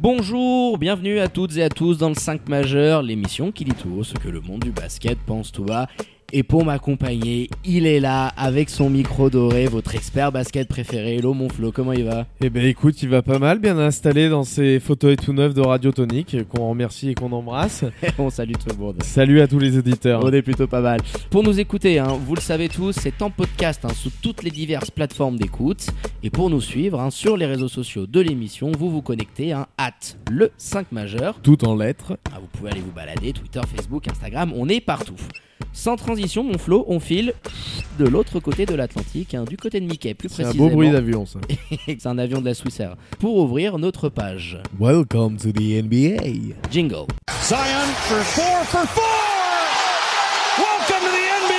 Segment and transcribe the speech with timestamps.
[0.00, 3.90] Bonjour, bienvenue à toutes et à tous dans le 5 majeur, l'émission qui dit tout
[3.98, 5.88] haut ce que le monde du basket pense tout bas.
[6.30, 11.16] Et pour m'accompagner, il est là avec son micro doré, votre expert basket préféré.
[11.16, 12.26] Hello mon Flo, comment il va?
[12.42, 15.62] Eh ben écoute, il va pas mal, bien installé dans ses fauteuils tout neufs de
[15.62, 17.86] Radio Tonique, qu'on remercie et qu'on embrasse.
[18.18, 19.02] On salue tout le monde.
[19.04, 20.22] Salut à tous les auditeurs.
[20.22, 21.00] On est plutôt pas mal.
[21.30, 24.50] Pour nous écouter, hein, vous le savez tous, c'est en podcast hein, sous toutes les
[24.50, 25.86] diverses plateformes d'écoute.
[26.22, 29.66] Et pour nous suivre hein, sur les réseaux sociaux de l'émission, vous vous connectez à
[30.30, 31.40] le 5 majeur.
[31.42, 32.18] Tout en lettres.
[32.34, 35.16] Ah, vous pouvez aller vous balader, Twitter, Facebook, Instagram, on est partout.
[35.72, 37.32] Sans transition, mon Flo, on file
[37.98, 40.66] de l'autre côté de l'Atlantique, hein, du côté de Mickey, plus C'est précisément.
[40.66, 41.40] un beau bruit d'avion ça.
[41.86, 42.96] C'est un avion de la Swissair.
[43.18, 44.58] Pour ouvrir notre page.
[44.78, 46.54] Welcome to the NBA.
[46.70, 47.06] Jingle.
[47.42, 49.04] Zion for four for four.
[50.58, 51.58] Welcome to the NBA.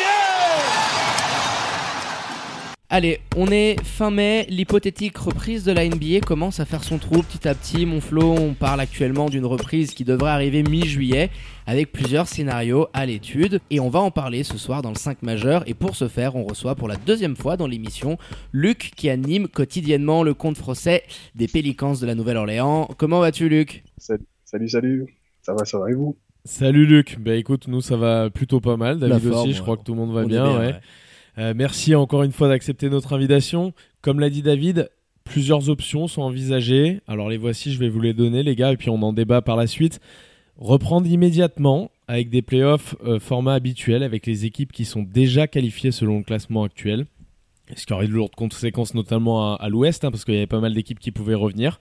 [2.92, 7.22] Allez, on est fin mai, l'hypothétique reprise de la NBA commence à faire son trou
[7.22, 7.86] petit à petit.
[7.86, 11.30] Mon Flo, on parle actuellement d'une reprise qui devrait arriver mi-juillet
[11.68, 15.22] avec plusieurs scénarios à l'étude et on va en parler ce soir dans le 5
[15.22, 18.18] majeur et pour ce faire, on reçoit pour la deuxième fois dans l'émission
[18.54, 21.04] Luc qui anime quotidiennement le compte français
[21.36, 22.90] des Pélicans de la Nouvelle-Orléans.
[22.98, 23.84] Comment vas-tu Luc?
[24.00, 25.16] Salut, salut, salut.
[25.44, 26.18] Ça va, ça va et vous?
[26.44, 27.18] Salut Luc.
[27.20, 28.98] Bah écoute, nous ça va plutôt pas mal.
[28.98, 29.62] David forme, aussi, je ouais.
[29.62, 30.58] crois que tout le monde va bien.
[30.58, 30.66] ouais.
[30.66, 30.76] ouais.
[31.38, 33.74] Euh, merci encore une fois d'accepter notre invitation.
[34.02, 34.90] Comme l'a dit David,
[35.24, 37.02] plusieurs options sont envisagées.
[37.08, 39.42] Alors les voici, je vais vous les donner les gars, et puis on en débat
[39.42, 40.00] par la suite.
[40.58, 45.92] Reprendre immédiatement avec des playoffs euh, format habituel avec les équipes qui sont déjà qualifiées
[45.92, 47.06] selon le classement actuel.
[47.76, 50.60] Ce qui aurait de lourdes conséquences notamment à, l'ouest, hein, parce qu'il y avait pas
[50.60, 51.80] mal d'équipes qui pouvaient revenir.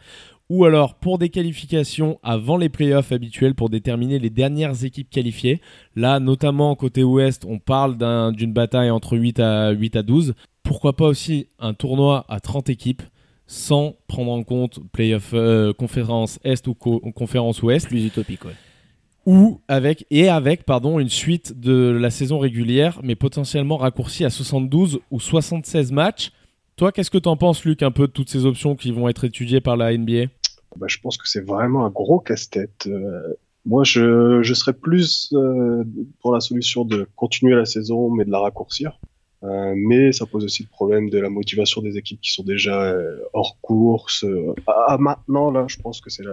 [0.50, 5.60] Ou alors pour des qualifications avant les playoffs habituels pour déterminer les dernières équipes qualifiées.
[5.97, 10.34] Là, notamment côté ouest, on parle d'un- d'une bataille entre 8 à, 8 à 12.
[10.62, 13.03] Pourquoi pas aussi un tournoi à 30 équipes
[13.47, 18.53] sans prendre en compte playoff euh, conférence Est ou co- conférence Ouest Plus utopique, ouais.
[19.28, 24.31] Ou avec et avec pardon une suite de la saison régulière mais potentiellement raccourcie à
[24.31, 26.33] 72 ou 76 matchs.
[26.77, 29.25] Toi, qu'est-ce que t'en penses Luc un peu de toutes ces options qui vont être
[29.25, 30.31] étudiées par la NBA
[30.77, 32.87] bah, Je pense que c'est vraiment un gros casse-tête.
[32.87, 33.34] Euh,
[33.66, 35.84] moi, je, je serais plus euh,
[36.22, 38.99] pour la solution de continuer la saison, mais de la raccourcir.
[39.44, 42.82] Euh, mais ça pose aussi le problème de la motivation des équipes qui sont déjà
[42.82, 44.25] euh, hors course.
[44.25, 46.25] Euh, à, maintenant, là, je pense que c'est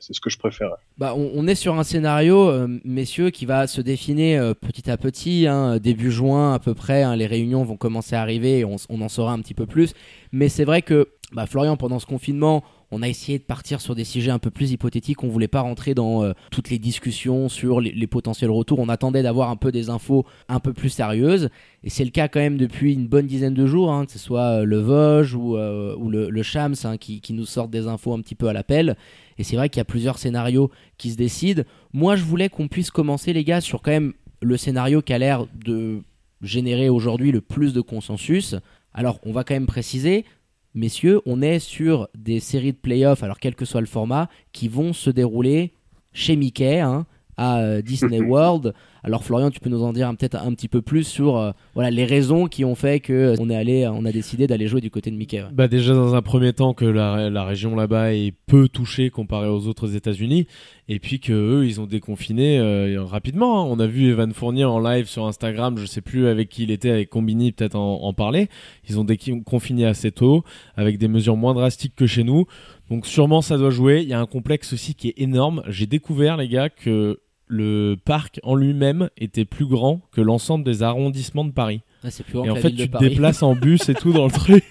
[0.00, 0.70] ce que je préfère.
[0.98, 2.50] Bah, on, est sur un scénario,
[2.84, 5.46] messieurs, qui va se définir petit à petit.
[5.46, 8.76] hein, début juin à peu près, hein, les réunions vont commencer à arriver et on,
[8.88, 9.94] on en saura un petit peu plus.
[10.32, 13.94] Mais c'est vrai que, bah, Florian, pendant ce confinement, on a essayé de partir sur
[13.94, 15.22] des sujets un peu plus hypothétiques.
[15.22, 18.78] On voulait pas rentrer dans euh, toutes les discussions sur les, potentiels retours.
[18.78, 21.50] On attendait d'avoir un peu des infos un peu plus sérieuses.
[21.84, 24.18] Et c'est le cas quand même depuis une bonne dizaine de jours, hein, que ce
[24.18, 27.70] soit euh, le Vosges ou, euh, ou le, le Shams hein, qui, qui nous sortent
[27.70, 28.96] des infos un petit peu à l'appel.
[29.36, 31.64] Et c'est vrai qu'il y a plusieurs scénarios qui se décident.
[31.92, 35.18] Moi, je voulais qu'on puisse commencer, les gars, sur quand même le scénario qui a
[35.18, 36.00] l'air de
[36.40, 38.54] générer aujourd'hui le plus de consensus.
[38.94, 40.24] Alors, on va quand même préciser,
[40.74, 44.68] messieurs, on est sur des séries de playoffs, alors quel que soit le format, qui
[44.68, 45.72] vont se dérouler
[46.12, 47.06] chez Mickey, hein,
[47.36, 48.74] à euh, Disney World.
[49.04, 51.90] Alors Florian, tu peux nous en dire peut-être un petit peu plus sur euh, voilà
[51.90, 54.80] les raisons qui ont fait que euh, on est allé, on a décidé d'aller jouer
[54.80, 55.42] du côté de Mickey.
[55.52, 59.48] Bah déjà dans un premier temps que la, la région là-bas est peu touchée comparée
[59.48, 60.46] aux autres États-Unis
[60.88, 63.60] et puis que eux ils ont déconfiné euh, rapidement.
[63.62, 63.68] hein.
[63.70, 66.70] On a vu Evan Fournier en live sur Instagram, je sais plus avec qui il
[66.70, 68.48] était, avec Combini peut-être en, en parler.
[68.88, 70.44] Ils ont déconfiné assez tôt
[70.76, 72.46] avec des mesures moins drastiques que chez nous.
[72.90, 74.00] Donc sûrement ça doit jouer.
[74.02, 75.62] Il y a un complexe aussi qui est énorme.
[75.68, 80.82] J'ai découvert les gars que le parc en lui-même était plus grand que l'ensemble des
[80.82, 81.80] arrondissements de Paris.
[82.04, 83.54] Ah, c'est plus grand Et que en la fait, ville de tu te déplaces en
[83.54, 84.64] bus et tout dans le truc.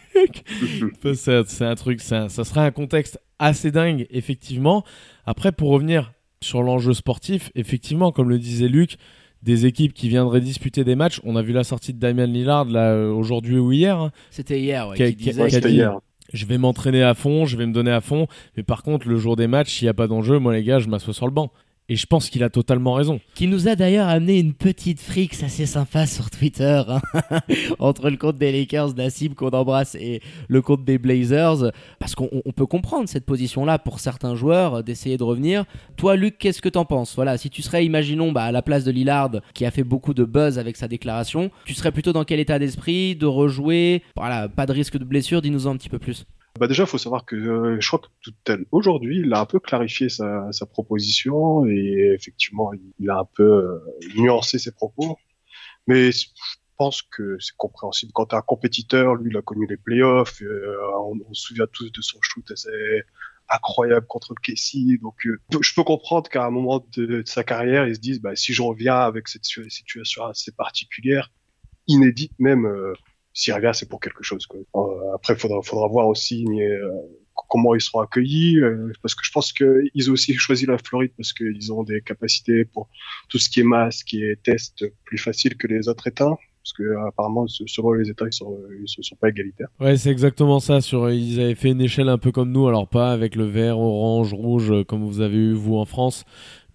[1.13, 4.83] C'est c'est un truc, c'est un- ça serait un contexte assez dingue, effectivement.
[5.25, 8.97] Après, pour revenir sur l'enjeu sportif, effectivement, comme le disait Luc,
[9.43, 11.19] des équipes qui viendraient disputer des matchs.
[11.23, 13.97] On a vu la sortie de Damian Lillard là euh, aujourd'hui ou hier.
[13.97, 14.11] hein.
[14.31, 15.97] C'était hier, ouais, qui disait dit- hier.
[16.33, 18.27] Je vais m'entraîner à fond, je vais me donner à fond.
[18.57, 20.79] Mais par contre, le jour des matchs, s'il n'y a pas d'enjeu, moi les gars,
[20.79, 21.51] je m'assois sur le banc.
[21.89, 23.21] Et je pense qu'il a totalement raison.
[23.33, 26.99] Qui nous a d'ailleurs amené une petite frixe assez sympa sur Twitter hein,
[27.79, 31.71] entre le compte des Lakers d'Assib qu'on embrasse et le compte des Blazers.
[31.97, 35.63] Parce qu'on on peut comprendre cette position-là pour certains joueurs euh, d'essayer de revenir.
[35.95, 37.15] Toi, Luc, qu'est-ce que t'en penses?
[37.15, 40.13] Voilà, si tu serais, imaginons, bah, à la place de Lillard qui a fait beaucoup
[40.13, 44.03] de buzz avec sa déclaration, tu serais plutôt dans quel état d'esprit de rejouer?
[44.17, 46.25] Voilà, pas de risque de blessure, dis-nous un petit peu plus.
[46.57, 48.33] Bah déjà, il faut savoir que euh, je crois que tout
[48.71, 53.43] aujourd'hui, il a un peu clarifié sa, sa proposition et effectivement, il a un peu
[53.43, 53.79] euh,
[54.15, 55.17] nuancé ses propos.
[55.87, 56.27] Mais je
[56.77, 58.11] pense que c'est compréhensible.
[58.13, 60.41] Quand tu un compétiteur, lui, il a connu les playoffs.
[60.41, 63.03] Euh, on, on, se souvient tous de son shoot assez
[63.49, 64.97] incroyable contre le Casey.
[65.01, 68.21] Donc, euh, je peux comprendre qu'à un moment de, de, sa carrière, il se dise,
[68.21, 71.31] bah, si je reviens avec cette situation assez particulière,
[71.87, 72.93] inédite même, euh,
[73.37, 74.47] s'il revient, c'est pour quelque chose.
[74.47, 74.59] Quoi.
[74.75, 76.89] Euh, après, faudra, faudra voir aussi euh,
[77.49, 81.11] comment ils seront accueillis, euh, parce que je pense qu'ils ont aussi choisi la Floride
[81.15, 82.89] parce qu'ils ont des capacités pour
[83.29, 86.35] tout ce qui est masque et test plus facile que les autres États.
[86.63, 89.69] Parce que apparemment, selon les États, ils sont, ils sont pas égalitaires.
[89.79, 90.81] Ouais, c'est exactement ça.
[90.81, 93.79] Sur, ils avaient fait une échelle un peu comme nous, alors pas avec le vert,
[93.79, 96.25] orange, rouge, comme vous avez eu vous en France,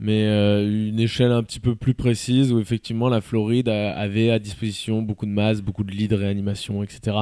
[0.03, 4.31] mais euh, une échelle un petit peu plus précise où effectivement la Floride a, avait
[4.31, 7.19] à disposition beaucoup de masse, beaucoup de lits de réanimation, etc.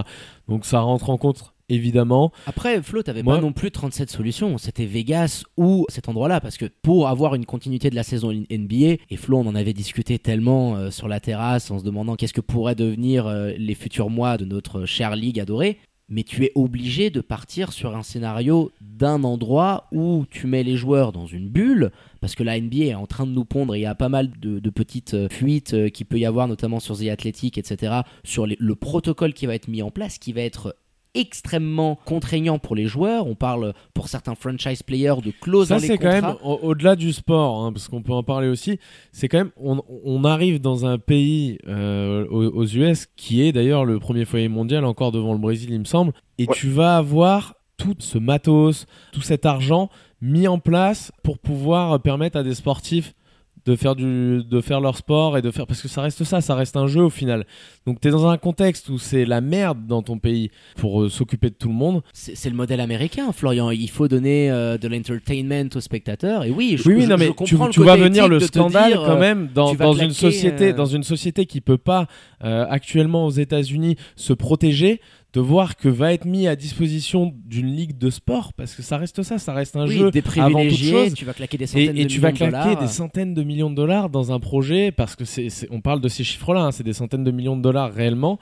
[0.49, 2.33] Donc ça rentre en compte évidemment.
[2.47, 4.59] Après, Flo, t'avais pas non plus 37 solutions.
[4.59, 6.41] C'était Vegas ou cet endroit-là.
[6.41, 9.73] Parce que pour avoir une continuité de la saison NBA, et Flo, on en avait
[9.73, 13.75] discuté tellement euh, sur la terrasse en se demandant qu'est-ce que pourraient devenir euh, les
[13.75, 15.79] futurs mois de notre chère ligue adorée.
[16.11, 20.77] Mais tu es obligé de partir sur un scénario d'un endroit où tu mets les
[20.77, 21.91] joueurs dans une bulle,
[22.21, 24.31] parce que la NBA est en train de nous pondre, il y a pas mal
[24.41, 28.47] de, petites euh, fuites euh, qui peut y avoir, notamment sur The Athletic, etc., sur
[28.47, 30.77] le protocole qui va être mis en place, qui va être
[31.15, 33.27] extrêmement contraignant pour les joueurs.
[33.27, 36.59] On parle pour certains franchise players de clauses Ça, dans les c'est quand même au-
[36.63, 38.79] au-delà du sport, hein, parce qu'on peut en parler aussi.
[39.13, 43.53] C'est quand même, on, on arrive dans un pays euh, aux, aux US qui est
[43.53, 46.13] d'ailleurs le premier foyer mondial, encore devant le Brésil, il me semble.
[46.39, 46.55] Et Ouais.
[46.55, 49.89] tu vas avoir tout ce matos, tout cet argent
[50.21, 53.15] mis en place pour pouvoir permettre à des sportifs
[53.71, 56.41] de faire du de faire leur sport et de faire parce que ça reste ça
[56.41, 57.45] ça reste un jeu au final
[57.87, 61.09] donc tu es dans un contexte où c'est la merde dans ton pays pour euh,
[61.09, 63.71] s'occuper de tout le monde C'est le modèle américain, Florian.
[63.71, 66.45] Il faut donner euh, de l'entertainment aux spectateurs.
[66.45, 69.03] Et oui, je, oui, oui, je- non, je mais tu, vois venir le scandale dire,
[69.05, 72.07] quand euh, même dans, dans claquer, une société, euh, dans une société qui peut pas
[72.41, 75.01] actuellement aux États-Unis se protéger,
[75.33, 78.97] de voir que va être mis à disposition d'une ligue de sport, parce que ça
[78.99, 81.15] reste ça, ça reste un oui, jeu des avant toute chose.
[81.15, 82.81] tu vas claquer des Et, centaines et de tu vas millions de claquer dollars.
[82.83, 86.01] des centaines de millions de dollars dans un projet parce que c'est, c'est- on parle
[86.01, 88.39] de ces chiffres-là, hein, c'est des centaines de millions de dollars réellement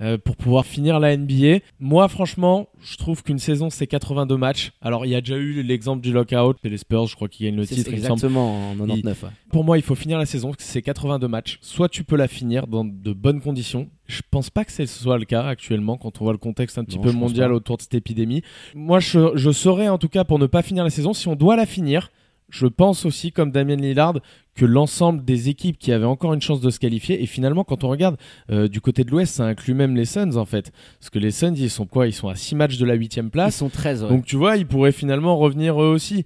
[0.00, 1.58] euh, pour pouvoir finir la NBA.
[1.80, 4.72] Moi, franchement, je trouve qu'une saison c'est 82 matchs.
[4.80, 7.46] Alors, il y a déjà eu l'exemple du lockout, c'est les Spurs, je crois qu'ils
[7.46, 7.92] gagnent le titre.
[7.92, 9.22] exactement en 99.
[9.22, 9.28] ouais.
[9.50, 11.58] Pour moi, il faut finir la saison, c'est 82 matchs.
[11.60, 13.88] Soit tu peux la finir dans de bonnes conditions.
[14.06, 16.84] Je pense pas que ce soit le cas actuellement quand on voit le contexte un
[16.84, 18.42] petit Non, peu mondial autour de cette épidémie.
[18.74, 21.12] Moi, je, je serais en tout cas pour ne pas finir la saison.
[21.12, 22.10] Si on doit la finir,
[22.48, 24.14] je pense aussi, comme Damien Lillard,
[24.54, 27.84] que l'ensemble des équipes qui avaient encore une chance de se qualifier, et finalement, quand
[27.84, 28.16] on regarde
[28.50, 30.72] euh, du côté de l'Ouest, ça inclut même les Suns en fait.
[30.98, 32.06] Parce que les Suns, ils sont quoi?
[32.06, 33.56] Ils sont à 6 matchs de la 8 Ils place.
[33.56, 34.04] sont 13.
[34.04, 34.08] ouais.
[34.08, 36.24] Donc tu vois, ils pourraient finalement revenir eux aussi.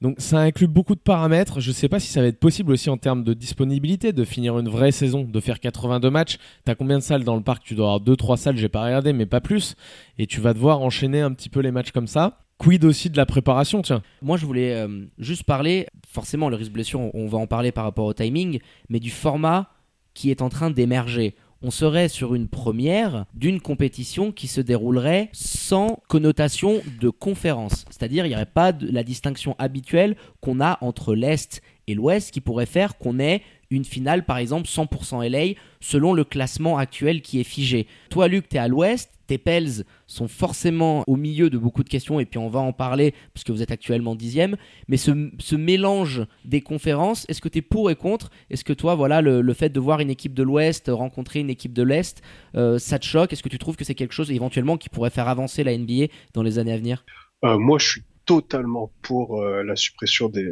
[0.00, 1.60] Donc ça inclut beaucoup de paramètres.
[1.60, 4.58] Je sais pas si ça va être possible aussi en termes de disponibilité de finir
[4.58, 6.36] une vraie saison, de faire 82 matchs.
[6.64, 7.64] T'as combien de salles dans le parc?
[7.64, 9.76] Tu dois avoir 2-3 salles, j'ai pas regardé, mais pas plus.
[10.18, 12.43] Et tu vas devoir enchaîner un petit peu les matchs comme ça.
[12.58, 14.02] Quid aussi de la préparation, tiens.
[14.22, 17.72] Moi, je voulais euh, juste parler, forcément, le risque de blessure, on, va en parler
[17.72, 19.70] par rapport au timing, mais du format
[20.14, 21.34] qui est en train d'émerger.
[21.62, 27.86] On serait sur une première d'une compétition qui se déroulerait sans connotation de conférence.
[27.90, 32.40] C'est-à-dire, il n'y aurait pas la distinction habituelle qu'on a entre l'Est et l'Ouest qui
[32.40, 37.40] pourrait faire qu'on ait une finale, par exemple, 100% LA selon le classement actuel qui
[37.40, 37.86] est figé.
[38.10, 41.88] Toi, Luc, tu es à l'Ouest, tes Pels sont forcément au milieu de beaucoup de
[41.88, 44.56] questions, et puis on va en parler puisque vous êtes actuellement dixième.
[44.88, 48.30] Mais ce, mélange des conférences, est-ce que tu es pour et contre?
[48.50, 51.50] Est-ce que toi, voilà, le, le fait de voir une équipe de l'Ouest rencontrer une
[51.50, 52.22] équipe de l'Est,
[52.56, 53.32] euh, ça te choque?
[53.32, 56.06] Est-ce que tu trouves que c'est quelque chose éventuellement qui pourrait faire avancer la NBA
[56.32, 57.04] dans les années à venir?
[57.44, 60.48] Euh, moi, je suis totalement pour euh, la suppression des,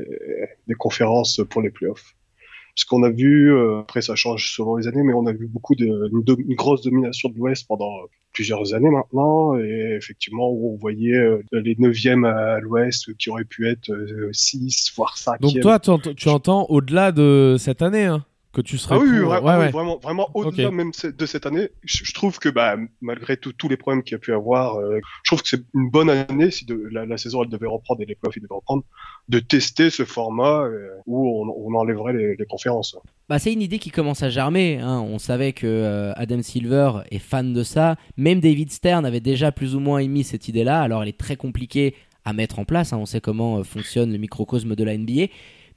[0.69, 2.15] des conférences pour les playoffs.
[2.75, 5.47] Parce qu'on a vu, euh, après ça change selon les années, mais on a vu
[5.47, 7.93] beaucoup de, une, une grosse domination de l'Ouest pendant
[8.33, 13.69] plusieurs années maintenant, et effectivement on voyait euh, les neuvièmes à l'Ouest qui auraient pu
[13.69, 18.05] être euh, 6 voire 5 Donc toi, tu, tu entends au-delà de cette année.
[18.05, 18.25] Hein.
[18.53, 19.71] Que tu serais Ah oui, pour- oui, vra- ouais, ouais.
[19.71, 21.71] vraiment, vraiment au-delà même de cette année.
[21.85, 24.77] Je, je trouve que bah, malgré tout- tous les problèmes qu'il y a pu avoir,
[24.77, 27.67] euh, je trouve que c'est une bonne année si de, la, la saison elle devait
[27.67, 28.85] reprendre et les playoffs ils devaient reprendre,
[29.29, 32.97] de tester ce format euh, où on, on enlèverait les, les conférences.
[33.29, 34.79] Bah, c'est une idée qui commence à germer.
[34.79, 35.01] hein.
[35.01, 37.97] On savait que euh, Adam Silver est fan de ça.
[38.17, 40.83] Même David Stern avait déjà plus ou moins émis cette idée-là.
[40.83, 41.95] Alors elle est très compliquée
[42.25, 42.93] à mettre en place.
[42.93, 42.99] hein.
[42.99, 45.27] On sait comment euh, fonctionne le microcosme de la NBA.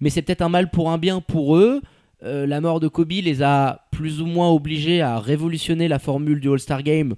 [0.01, 1.82] Mais c'est peut-être un mal pour un bien pour eux.
[2.25, 6.39] Euh, la mort de Kobe les a plus ou moins obligés à révolutionner la formule
[6.39, 7.13] du All-Star Game.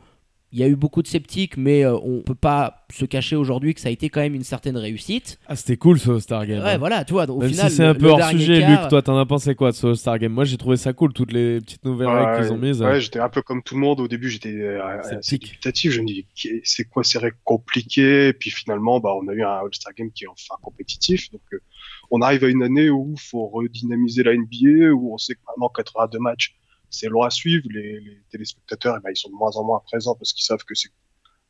[0.53, 3.73] Il y a eu beaucoup de sceptiques, mais euh, on peut pas se cacher aujourd'hui
[3.73, 5.39] que ça a été quand même une certaine réussite.
[5.47, 6.63] Ah, c'était cool ce All-Star Game.
[6.63, 6.77] Ouais, hein.
[6.77, 8.69] voilà, tu vois, au Même final, si c'est le- un peu le hors sujet, quart-
[8.81, 10.31] Luc, toi t'en as pensé quoi de ce All-Star Game?
[10.31, 12.81] Moi j'ai trouvé ça cool, toutes les petites nouvelles règles qu'ils ont mises.
[12.81, 13.99] Ouais, j'étais un peu comme tout le monde.
[13.99, 15.91] Au début, j'étais euh, assez dubitatif.
[15.91, 16.25] Je me dis,
[16.63, 18.29] c'est quoi ces règles compliquées?
[18.29, 21.29] Et puis finalement, bah, on a eu un All-Star Game qui est enfin compétitif.
[21.33, 21.59] Donc, euh,
[22.11, 25.41] on arrive à une année où il faut redynamiser la NBA, où on sait que
[25.47, 26.55] maintenant 82 matchs,
[26.89, 27.67] c'est long à suivre.
[27.69, 27.99] Les,
[28.31, 30.89] téléspectateurs, eh ben, ils sont de moins en moins présents parce qu'ils savent que c'est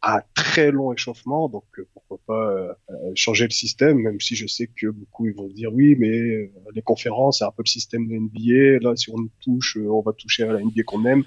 [0.04, 1.50] un très long échauffement.
[1.50, 2.74] Donc, euh, pourquoi pas euh,
[3.16, 6.52] changer le système, même si je sais que beaucoup ils vont dire oui, mais euh,
[6.74, 8.88] les conférences, c'est un peu le système de NBA.
[8.88, 11.24] Là, si on touche, euh, on va toucher à la NBA qu'on aime.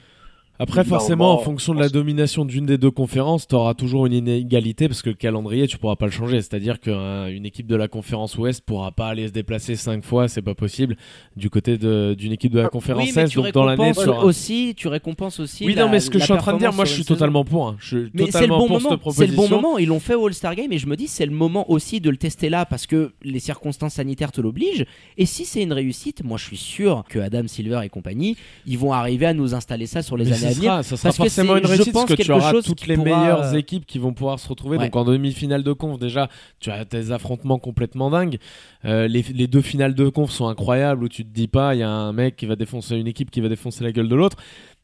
[0.62, 4.04] Après, Évidemment, forcément, en fonction de la domination d'une des deux conférences, tu auras toujours
[4.04, 6.36] une inégalité parce que le calendrier, tu pourras pas le changer.
[6.42, 10.42] C'est-à-dire qu'une équipe de la conférence Ouest pourra pas aller se déplacer cinq fois, c'est
[10.42, 10.96] pas possible.
[11.34, 14.04] Du côté d'une équipe de la conférence oui, mais Est, tu donc dans l'année, récompenses
[14.04, 15.64] tu auras- aussi, tu récompenses aussi.
[15.64, 17.04] Oui, la- non, mais ce que je suis en train de dire, moi, je suis
[17.04, 17.14] saison.
[17.14, 17.66] totalement pour.
[17.68, 17.76] hein.
[17.78, 18.90] Je suis Mais c'est le totalement bon pour moment.
[18.90, 19.42] cette C'est le proposition.
[19.56, 19.78] bon moment.
[19.78, 22.10] Ils l'ont fait au All-Star Game et je me dis c'est le moment aussi de
[22.10, 24.84] le tester là parce que les circonstances sanitaires te l'obligent.
[25.16, 28.36] Et si c'est une réussite, moi je suis sûr que Adam Silver et compagnie,
[28.66, 31.56] ils vont arriver à nous installer ça sur les Mais années à ça sera, forcément
[31.56, 34.48] une réussite parce que tu auras toutes les meilleures euh, équipes qui vont pouvoir se
[34.48, 34.78] retrouver.
[34.78, 36.28] Donc en demi-finale de conf, déjà,
[36.58, 38.38] tu as des affrontements complètement dingues.
[38.84, 41.78] Euh, les, les deux finales de conf sont incroyables où tu te dis pas, il
[41.78, 44.16] y a un mec qui va défoncer une équipe qui va défoncer la gueule de
[44.16, 44.36] l'autre.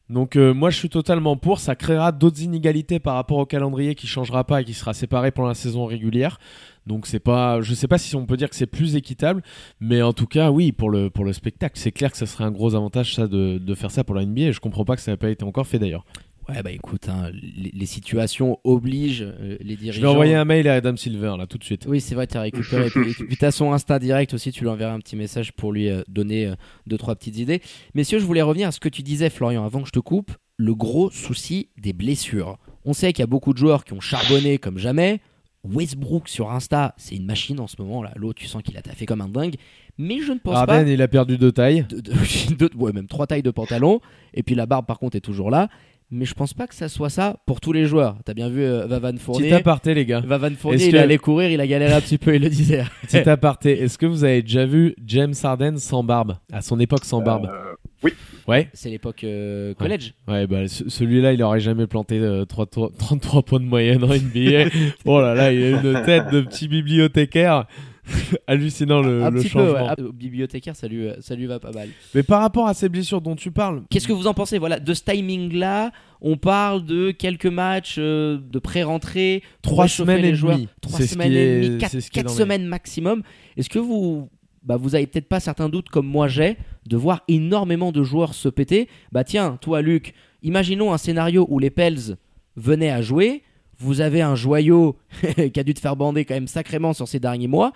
[0.09, 3.93] Donc euh, moi je suis totalement pour, ça créera d'autres inégalités par rapport au calendrier
[3.93, 6.39] qui changera pas et qui sera séparé pendant la saison régulière.
[6.85, 9.43] Donc c'est pas je sais pas si on peut dire que c'est plus équitable,
[9.81, 12.45] mais en tout cas oui pour le pour le spectacle, c'est clair que ça serait
[12.45, 14.95] un gros avantage ça de, de faire ça pour la NBA et je comprends pas
[14.95, 16.05] que ça n'a pas été encore fait d'ailleurs.
[16.49, 19.97] Ouais, bah écoute, hein, les, les situations obligent euh, les dirigeants.
[19.97, 21.85] Je vais envoyer un mail à Adam Silver là tout de suite.
[21.87, 22.87] Oui, c'est vrai, tu as récupéré.
[22.87, 25.71] et puis, puis t'as son Insta direct aussi, tu lui enverras un petit message pour
[25.73, 26.55] lui euh, donner euh,
[26.87, 27.61] deux, trois petites idées.
[27.95, 30.31] Messieurs, je voulais revenir à ce que tu disais, Florian, avant que je te coupe.
[30.57, 32.57] Le gros souci des blessures.
[32.85, 35.19] On sait qu'il y a beaucoup de joueurs qui ont charbonné comme jamais.
[35.63, 38.01] Westbrook sur Insta, c'est une machine en ce moment.
[38.01, 38.11] là.
[38.15, 39.55] L'autre, tu sens qu'il a taffé comme un dingue.
[39.97, 40.59] Mais je ne pense pas.
[40.75, 41.85] Arden il a perdu deux tailles.
[41.89, 42.11] de- de-
[42.55, 43.99] de- ouais, même trois tailles de pantalon.
[44.33, 45.69] Et puis la barbe, par contre, est toujours là.
[46.09, 48.15] Mais je pense pas que ça soit ça pour tous les joueurs.
[48.23, 49.53] T'as bien vu euh, Vavan Petit Fournier.
[49.53, 50.21] aparté les gars.
[50.25, 52.49] Vavan Fournier, Est-ce il que- allait courir, il a galéré un petit peu, il le
[52.49, 52.83] disait.
[53.03, 53.81] Petit aparté.
[53.83, 56.37] Est-ce que vous avez déjà vu James Harden sans barbe?
[56.51, 57.49] À son époque sans barbe.
[57.51, 58.09] Euh,
[58.47, 58.69] Ouais.
[58.73, 60.13] C'est l'époque euh, collège.
[60.27, 64.01] Ouais, bah ce- celui-là, il aurait jamais planté euh, 3 tours- 33 points de moyenne
[64.03, 64.69] en NBA.
[65.05, 67.65] oh là là, il a une tête de petit bibliothécaire.
[68.47, 69.65] Hallucinant le, un le petit peu, ouais.
[69.79, 69.87] changement.
[69.97, 71.89] Ah, Au bibliothécaire, ça lui, ça lui va pas mal.
[72.15, 74.79] Mais par rapport à ces blessures dont tu parles, Qu'est-ce que vous en pensez Voilà,
[74.79, 80.35] de ce timing-là, on parle de quelques matchs euh, de pré-rentrée, Trois semaines les et
[80.35, 80.55] joueurs.
[80.57, 80.69] demie.
[80.81, 83.23] Trois semaines et demie, quatre, est les- semaines maximum.
[83.57, 84.29] Est-ce que vous,
[84.63, 88.33] bah, vous avez peut-être pas certains doutes comme moi j'ai de voir énormément de joueurs
[88.33, 88.87] se péter?
[89.11, 92.15] Bah tiens, toi Luc, imaginons un scénario où les Pels
[92.55, 93.43] venaient à jouer.
[93.79, 94.97] Vous avez un joyau
[95.53, 97.73] qui a dû te faire bander quand même sacrément sur ces derniers mois,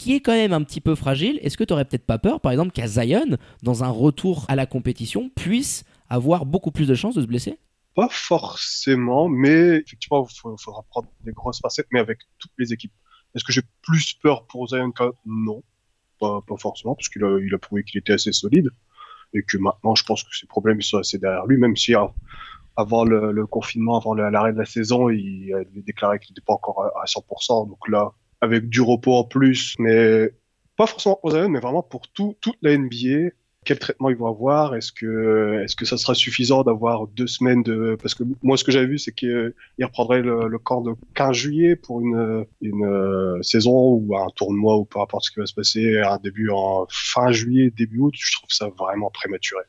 [0.00, 1.38] qui est quand même un petit peu fragile.
[1.42, 4.56] Est-ce que tu aurais peut-être pas peur, par exemple, qu'à Zion, dans un retour à
[4.56, 7.58] la compétition, puisse avoir beaucoup plus de chances de se blesser?
[7.94, 12.94] Pas forcément, mais effectivement, il faudra prendre des grosses facettes, mais avec toutes les équipes.
[13.34, 15.62] Est-ce que j'ai plus peur pour Zion que non
[16.18, 18.70] pas, forcément, parce qu'il a, prouvé qu'il était assez solide
[19.34, 21.94] et que maintenant, je pense que ses problèmes sont assez derrière lui, même si
[22.74, 26.84] avant le, confinement, avant l'arrêt de la saison, il avait déclaré qu'il n'était pas encore
[26.84, 27.68] à, à 100%.
[27.68, 30.32] Donc là, avec du repos en plus, mais
[30.76, 33.32] pas forcément pour Zion, mais vraiment pour tout, toute la NBA.
[33.66, 34.74] Quel traitement ils vont avoir?
[34.74, 38.64] Est-ce que est-ce que ça sera suffisant d'avoir deux semaines de parce que moi ce
[38.64, 42.86] que j'avais vu c'est qu'ils reprendraient le, le camp de 15 juillet pour une une
[42.86, 46.48] euh, saison ou un tournoi ou peu importe ce qui va se passer un début
[46.48, 48.14] en fin juillet début août.
[48.16, 49.64] Je trouve ça vraiment prématuré.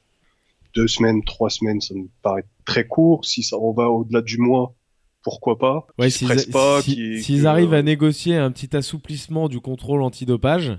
[0.73, 3.25] Deux semaines trois semaines ça me paraît très court.
[3.25, 4.73] Si ça on va au-delà du mois
[5.23, 6.49] pourquoi pas ouais, s'ils si-
[7.41, 10.77] que- arrivent à négocier un petit assouplissement du contrôle antidopage,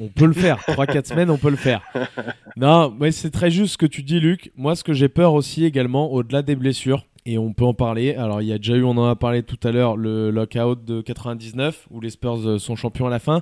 [0.00, 0.58] on peut le faire.
[0.68, 1.82] 3-4 semaines, on peut le faire.
[2.56, 4.52] Non, mais c'est très juste ce que tu dis, Luc.
[4.56, 8.14] Moi, ce que j'ai peur aussi également, au-delà des blessures, et on peut en parler.
[8.14, 10.76] Alors, il y a déjà eu, on en a parlé tout à l'heure, le lockout
[10.84, 13.40] de 99, où les Spurs euh, sont champions à la fin.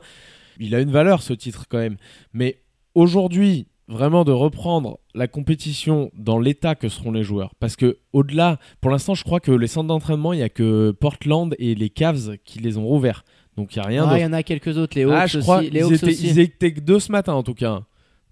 [0.58, 1.96] Il a une valeur, ce titre, quand même.
[2.32, 2.62] Mais
[2.94, 7.54] aujourd'hui, vraiment de reprendre la compétition dans l'état que seront les joueurs.
[7.60, 10.90] Parce que au-delà, pour l'instant, je crois que les centres d'entraînement, il y a que
[10.92, 13.24] Portland et les Cavs qui les ont rouverts.
[13.56, 14.96] Donc il y a rien Ah, il y en a quelques autres.
[14.96, 15.70] Les Hawks Ah, je crois aussi.
[15.70, 16.26] Les ils Hawks étaient, aussi.
[16.28, 17.82] ils étaient que deux ce matin en tout cas.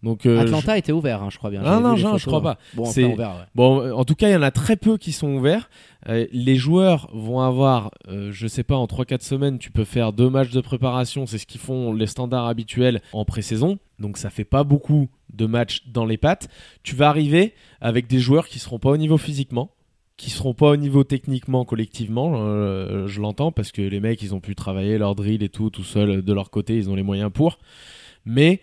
[0.03, 1.63] Donc euh, Atlanta était ouvert, hein, je crois bien.
[1.65, 2.55] Ah non, les Jean, je photos, crois hein.
[2.55, 2.61] pas.
[2.75, 3.45] Bon, enfin, ouvert, ouais.
[3.55, 5.69] Bon, en tout cas, il y en a très peu qui sont ouverts.
[6.09, 10.15] Euh, les joueurs vont avoir, euh, je sais pas, en 3-4 semaines, tu peux faire
[10.15, 11.27] deux matchs de préparation.
[11.27, 13.79] C'est ce qu'ils font les standards habituels en pré-saison.
[13.99, 16.49] Donc ça fait pas beaucoup de matchs dans les pattes.
[16.83, 17.53] Tu vas arriver
[17.83, 19.73] avec des joueurs qui seront pas au niveau physiquement,
[20.17, 22.37] qui seront pas au niveau techniquement, collectivement.
[22.37, 25.69] euh, je l'entends parce que les mecs, ils ont pu travailler leur drill et tout,
[25.69, 26.79] tout seuls de leur côté.
[26.79, 27.59] Ils ont les moyens pour.
[28.25, 28.61] Mais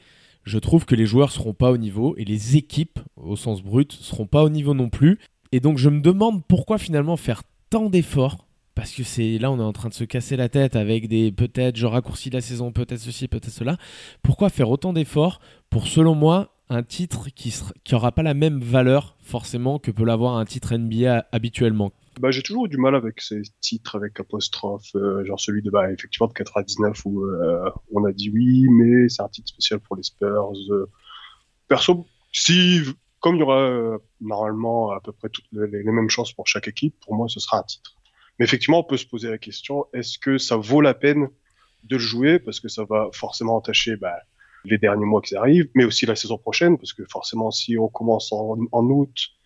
[0.48, 3.92] je trouve que les joueurs seront pas au niveau et les équipes, au sens brut,
[3.92, 5.20] seront pas au niveau non plus.
[5.51, 8.46] Et donc je me demande pourquoi finalement faire tant d'efforts.
[8.74, 11.32] Parce que c'est là, on est en train de se casser la tête avec des
[11.32, 13.77] peut-être je raccourcis la saison, peut-être ceci, peut-être cela.
[14.22, 15.39] Pourquoi faire autant d'efforts
[15.70, 19.89] pour, selon moi, un titre qui sera- qui aura pas la même valeur forcément que
[19.89, 21.92] peut l'avoir un titre NBA habituellement?
[22.19, 25.69] Bah, j'ai toujours eu du mal avec ces titres avec apostrophe, euh, genre celui de
[25.69, 29.79] bah, effectivement de 99 où euh, on a dit oui, mais c'est un titre spécial
[29.79, 30.53] pour les Spurs.
[30.71, 30.89] euh.
[31.67, 32.81] Perso, si
[33.19, 36.47] comme il y aura euh, normalement à peu près toutes les, les mêmes chances pour
[36.47, 37.95] chaque équipe, pour moi ce sera un titre.
[38.39, 41.29] Mais effectivement, on peut se poser la question est-ce que ça vaut la peine
[41.83, 42.39] de le jouer?
[42.39, 44.15] Parce que ça va forcément entacher bah,
[44.65, 47.89] les derniers mois qui arrivent, mais aussi la saison prochaine parce que forcément si on
[47.89, 49.37] commence en, en août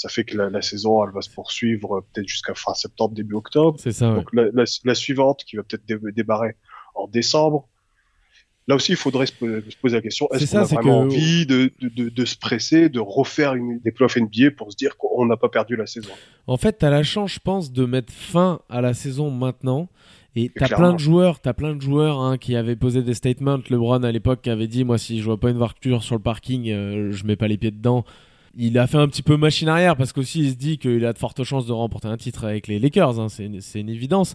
[0.00, 3.14] ça fait que la, la saison, elle va se poursuivre euh, peut-être jusqu'à fin septembre,
[3.14, 3.78] début octobre.
[3.78, 4.08] C'est ça.
[4.10, 4.16] ouais.
[4.16, 6.56] Donc la, la, la suivante, qui va peut-être dé- débarrer
[6.94, 7.68] en décembre.
[8.68, 11.14] Là aussi, il faudrait se, po- se poser la question est-ce qu'on a vraiment que-
[11.14, 14.76] envie de, de, de, de se presser, de refaire une, des playoffs NBA pour se
[14.76, 16.12] dire qu'on n'a pas perdu la saison?
[16.46, 19.88] En fait, tu as la chance, je pense, de mettre fin à la saison maintenant.
[20.36, 20.86] Et tu as clairement.
[20.86, 23.58] plein de joueurs, t'as plein de joueurs hein, qui avaient posé des statements.
[23.68, 26.22] LeBron à l'époque qui avait dit moi si je vois pas une voiture sur le
[26.22, 28.04] parking, euh, je mets pas les pieds dedans.
[28.56, 31.12] Il a fait un petit peu machine arrière parce qu'aussi il se dit qu'il a
[31.12, 34.34] de fortes chances de remporter un titre avec les Lakers, hein, c'est une, évidence.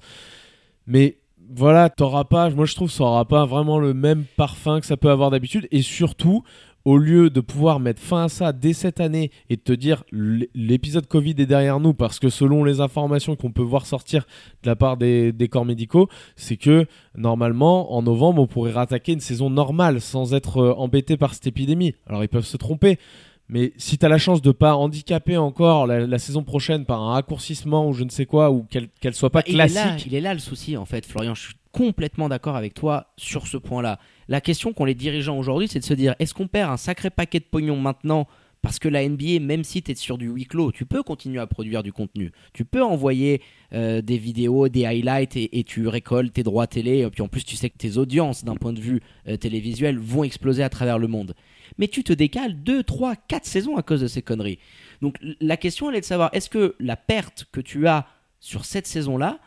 [0.88, 1.17] Mais
[1.53, 4.98] voilà, t'auras pas, moi je trouve ça aura pas vraiment le même parfum que ça
[4.98, 6.43] peut avoir d'habitude et surtout
[6.86, 10.03] au lieu de pouvoir mettre fin à ça dès cette année et de te dire
[10.12, 14.25] l'épisode Covid est derrière nous parce que selon les informations qu'on peut voir sortir
[14.63, 19.13] de la part des, des corps médicaux, c'est que normalement en novembre on pourrait rattaquer
[19.13, 21.95] une saison normale sans être euh, embêté par cette épidémie.
[22.05, 23.00] Alors ils peuvent se tromper.
[23.47, 27.01] Mais si tu as la chance de pas handicaper encore la, la saison prochaine par
[27.01, 29.58] un raccourcissement ou je ne sais quoi, ou qu'elle qu'elle soit pas Bah, il, est
[29.58, 31.36] là, classique, il est là le souci en fait, Florian.
[31.36, 33.99] Je suis complètement d'accord avec toi sur ce point-là.
[34.27, 37.10] La question qu'ont les dirigeants aujourd'hui, c'est de se dire est-ce qu'on perd un sacré
[37.10, 38.27] paquet de pognon maintenant
[38.65, 41.39] parce que la NBA, même si tu es sur du huis clos, tu peux continuer
[41.39, 42.31] à produire du contenu.
[42.51, 47.01] Tu peux envoyer euh, des vidéos, des highlights et, et tu récoltes tes droits télé.
[47.01, 49.99] Et puis en plus, tu sais que tes audiences d'un point de vue euh, télévisuel
[49.99, 51.36] vont exploser à travers le monde.
[51.78, 54.60] Mais tu te décales 2, 3, 4 saisons à cause de ces conneries.
[55.01, 58.08] Donc la question, elle est de savoir est-ce que la perte que tu as
[58.39, 59.39] sur cette saison-là,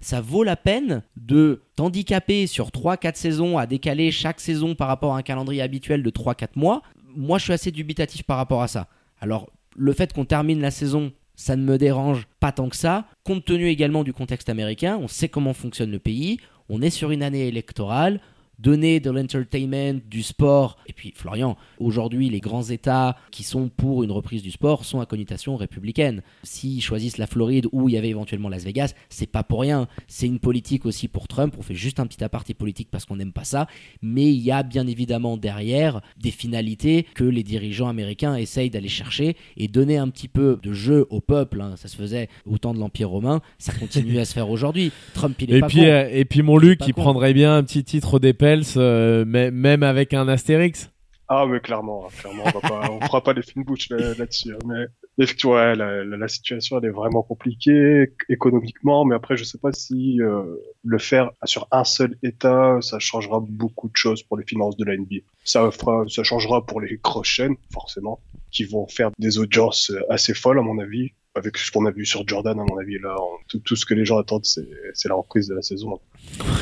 [0.00, 5.14] ça vaut la peine de t'handicaper sur 3-4 saisons à décaler chaque saison par rapport
[5.14, 6.82] à un calendrier habituel de 3-4 mois?
[7.14, 8.88] Moi, je suis assez dubitatif par rapport à ça.
[9.20, 13.06] Alors, le fait qu'on termine la saison, ça ne me dérange pas tant que ça,
[13.24, 17.10] compte tenu également du contexte américain, on sait comment fonctionne le pays, on est sur
[17.10, 18.20] une année électorale,
[18.58, 20.76] donner de l'entertainment, du sport.
[20.86, 25.00] Et puis, Florian, aujourd'hui, les grands États qui sont pour une reprise du sport sont
[25.00, 26.22] à connotation républicaine.
[26.42, 29.88] S'ils choisissent la Floride où il y avait éventuellement Las Vegas, c'est pas pour rien.
[30.08, 31.54] C'est une politique aussi pour Trump.
[31.58, 33.66] On fait juste un petit aparté politique parce qu'on n'aime pas ça.
[34.02, 38.88] Mais il y a bien évidemment derrière des finalités que les dirigeants américains essayent d'aller
[38.88, 41.60] chercher et donner un petit peu de jeu au peuple.
[41.60, 41.74] hein.
[41.76, 43.40] Ça se faisait au temps de l'Empire romain.
[43.58, 44.92] Ça continue à se faire aujourd'hui.
[45.14, 45.86] Trump, il est Et pas puis, con.
[45.86, 49.82] euh, et puis mon Luc, il prendrait bien un petit titre des Pels, euh, même
[49.82, 50.92] avec un Astérix.
[51.26, 54.14] Ah, mais clairement, hein, clairement, on va pas, on fera pas les fines bouches là-
[54.14, 54.52] là-dessus.
[54.52, 54.86] hein, mais
[55.18, 60.44] effectivement, la, situation elle est vraiment compliquée économiquement, mais après, je sais pas si euh,
[60.84, 64.84] le faire sur un seul État, ça changera beaucoup de choses pour les finances de
[64.84, 65.24] la NBA.
[65.42, 68.20] Ça fera, ça changera pour les grosses chaînes, forcément,
[68.52, 71.10] qui vont faire des audiences assez folles, à mon avis.
[71.36, 73.84] Avec ce qu'on a vu sur Jordan, à mon avis, là, on- tout, tout ce
[73.86, 76.00] que les gens attendent, c'est la reprise de la saison.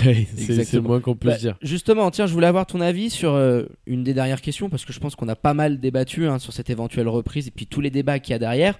[0.04, 0.88] Ouais, c'est- le Exactement.
[0.88, 1.56] moins qu'on peut Bah, dire.
[1.62, 4.92] Justement, tiens, je voulais avoir ton avis sur euh, une des dernières questions parce que
[4.92, 7.80] je pense qu'on a pas mal débattu hein, sur cette éventuelle reprise et puis tous
[7.80, 8.76] les débats qu'il y a derrière.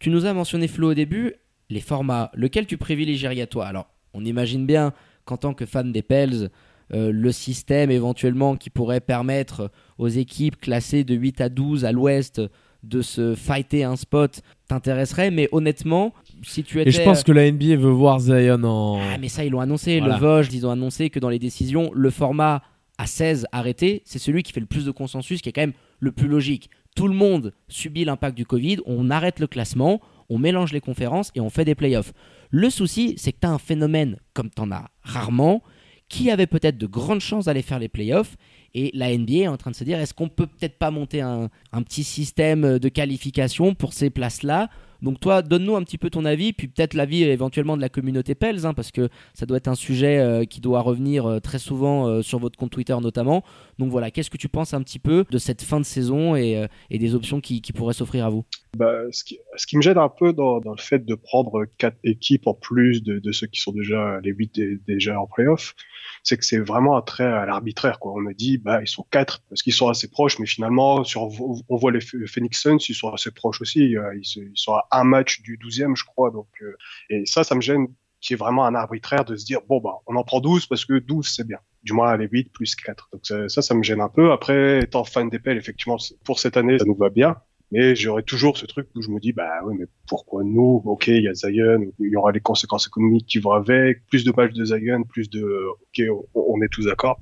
[0.00, 1.34] Tu nous as mentionné Flo au début,
[1.70, 3.66] les formats, lequel tu privilégierais toi?
[3.66, 4.92] Alors, on imagine bien
[5.24, 6.50] qu'en tant que fan des Pels,
[6.92, 11.92] euh, le système éventuellement qui pourrait permettre aux équipes classées de 8 à 12 à
[11.92, 12.40] l'ouest
[12.84, 16.90] de se fighter un spot t'intéresserait, mais honnêtement, si tu étais...
[16.90, 19.00] Et je pense que la NBA veut voir Zion en.
[19.00, 19.98] Ah, mais ça, ils l'ont annoncé.
[19.98, 20.14] Voilà.
[20.14, 22.62] Le Vosges, ils ont annoncé que dans les décisions, le format
[22.98, 25.74] à 16 arrêtés, c'est celui qui fait le plus de consensus, qui est quand même
[26.00, 26.70] le plus logique.
[26.94, 31.30] Tout le monde subit l'impact du Covid, on arrête le classement, on mélange les conférences
[31.34, 32.12] et on fait des playoffs.
[32.50, 35.62] Le souci, c'est que tu as un phénomène comme tu en as rarement,
[36.08, 38.36] qui avait peut-être de grandes chances d'aller faire les playoffs.
[38.78, 41.22] Et la NBA est en train de se dire est-ce qu'on peut peut-être pas monter
[41.22, 44.68] un, un petit système de qualification pour ces places-là?
[45.02, 48.34] Donc toi, donne-nous un petit peu ton avis, puis peut-être l'avis éventuellement de la communauté
[48.34, 51.58] Pels, hein, parce que ça doit être un sujet euh, qui doit revenir euh, très
[51.58, 53.44] souvent euh, sur votre compte Twitter notamment.
[53.78, 56.66] Donc voilà, qu'est-ce que tu penses un petit peu de cette fin de saison et,
[56.90, 58.44] des options qui, pourraient s'offrir à vous?
[58.76, 62.54] Bah, ce, qui, me gêne un peu dans, le fait de prendre quatre équipes en
[62.54, 65.74] plus de, de ceux qui sont déjà les huit déjà en playoff,
[66.22, 67.98] c'est que c'est vraiment un trait à l'arbitraire.
[68.02, 71.28] On a dit, bah, ils sont quatre parce qu'ils sont assez proches, mais finalement, sur,
[71.68, 73.78] on voit les Phoenix Suns, ils sont assez proches aussi.
[73.78, 76.32] Ils, ils sont à un match du 12e, je crois.
[76.32, 76.76] Donc, euh,
[77.08, 77.86] et ça, ça me gêne
[78.20, 80.84] qui est vraiment un arbitraire de se dire, bon, bah, on en prend 12 parce
[80.84, 81.58] que 12, c'est bien.
[81.84, 83.10] Du moins, les 8 plus 4.
[83.12, 84.32] Donc ça, ça, me gêne un peu.
[84.32, 87.36] Après, étant fan des pelles, effectivement, pour cette année, ça nous va bien.
[87.70, 90.82] Mais j'aurais toujours ce truc où je me dis, bah oui, mais pourquoi nous?
[90.84, 94.24] Ok, il y a Zion, il y aura les conséquences économiques qui vont avec, plus
[94.24, 97.20] de matchs de Zion, plus de, ok, on, est tous d'accord.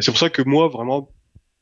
[0.00, 1.10] C'est pour ça que moi, vraiment,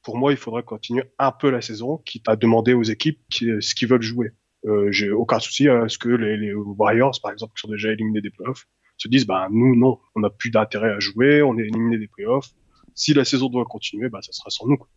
[0.02, 3.74] pour moi, il faudrait continuer un peu la saison, quitte à demander aux équipes ce
[3.74, 4.32] qu'ils veulent jouer.
[4.66, 7.90] Euh, J'ai aucun souci à ce que les, les, Warriors, par exemple, qui sont déjà
[7.90, 8.66] éliminés des playoffs,
[8.98, 12.08] se disent, bah nous, non, on n'a plus d'intérêt à jouer, on est éliminé des
[12.08, 12.50] playoffs.
[12.94, 14.76] Si la saison doit continuer, bah ça sera sans nous.
[14.76, 14.88] Quoi.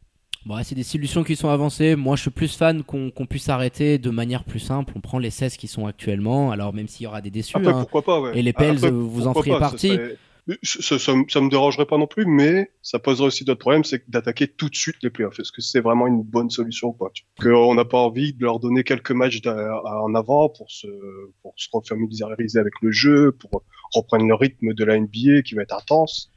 [0.45, 1.95] Bon, c'est des solutions qui sont avancées.
[1.95, 4.91] Moi, je suis plus fan qu'on puisse arrêter de manière plus simple.
[4.97, 6.51] On prend les 16 qui sont actuellement.
[6.51, 7.55] Alors, même s'il y aura des déçus.
[7.55, 7.79] Après, hein.
[7.79, 8.37] pourquoi pas, ouais.
[8.37, 9.97] Et les Pels, vous en feriez partie.
[10.61, 14.09] Ça, ça, ça, me dérangerait pas non plus, mais ça poserait aussi d'autres problèmes, c'est
[14.09, 15.39] d'attaquer tout de suite les playoffs.
[15.39, 18.59] Est-ce que c'est vraiment une bonne solution ou pas Qu'on n'a pas envie de leur
[18.59, 20.87] donner quelques matchs en avant pour se,
[21.41, 25.61] pour se refamiliariser avec le jeu, pour reprendre le rythme de la NBA qui va
[25.61, 26.29] être intense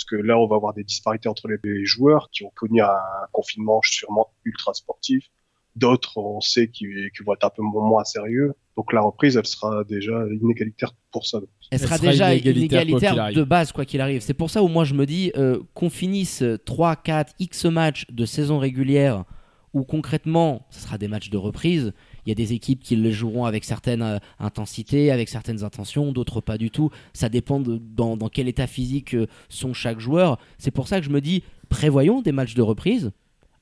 [0.00, 2.96] parce que là, on va avoir des disparités entre les joueurs qui ont connu un
[3.32, 5.30] confinement sûrement ultra sportif.
[5.76, 6.86] D'autres, on sait, qui,
[7.24, 8.52] vont être un peu moins sérieux.
[8.76, 11.38] Donc la reprise, elle sera déjà inégalitaire pour ça.
[11.70, 14.20] Elle, sera, déjà inégalitaire, de base, quoi qu'il arrive.
[14.20, 18.06] C'est pour ça où moi je me dis euh, qu'on finisse 3, 4, X matchs
[18.10, 19.24] de saison régulière
[19.72, 21.92] où concrètement, ce sera des matchs de reprise
[22.24, 26.12] il y a des équipes qui le joueront avec certaines euh, intensités, avec certaines intentions,
[26.12, 26.90] d'autres pas du tout.
[27.12, 30.38] Ça dépend de dans, quel état physique euh, sont chaque joueur.
[30.58, 33.12] C'est pour ça que je me dis, prévoyons des matchs de reprise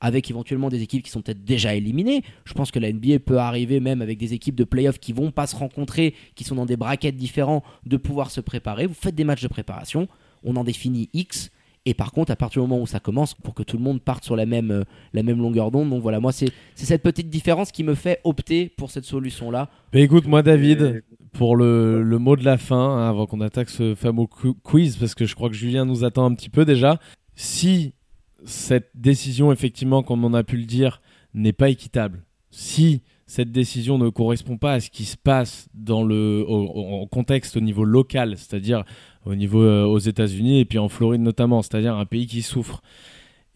[0.01, 2.23] avec éventuellement des équipes qui sont peut-être déjà éliminées.
[2.45, 5.31] Je pense que la NBA peut arriver même avec des équipes de playoffs qui vont
[5.31, 8.87] pas se rencontrer, qui sont dans des brackets différents, de pouvoir se préparer.
[8.87, 10.09] Vous faites des matchs de préparation,
[10.45, 11.51] on en définit X,
[11.89, 14.03] et par contre, à partir du moment où ça commence, pour que tout le monde
[14.03, 14.85] parte sur la même, euh,
[15.15, 18.69] la même longueur d'onde, donc voilà, moi, c'est cette petite différence qui me fait opter
[18.69, 19.71] pour cette solution-là.
[19.95, 23.71] Mais écoute, moi, David, pour le, le, mot de la fin, hein, avant qu'on attaque
[23.71, 24.27] ce fameux
[24.63, 27.01] quiz, parce que je crois que Julien nous attend un petit peu déjà,
[27.37, 27.95] si
[28.45, 31.01] cette décision, effectivement, comme on a pu le dire,
[31.35, 36.09] n'est pas équitable, si cette décision ne correspond pas à ce qui se passe dans
[36.11, 38.85] au, contexte au niveau local, c'est-à-dire
[39.27, 42.83] au niveau euh, aux États-Unis et puis en Floride notamment, c'est-à-dire un pays qui souffre.